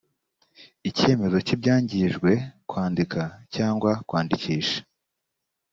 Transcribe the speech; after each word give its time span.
icyemezo 0.89 1.37
cy 1.45 1.53
ibyangijwe 1.55 2.31
kwandika 2.69 3.21
cyangwa 3.55 3.91
kwandikisha 4.07 4.79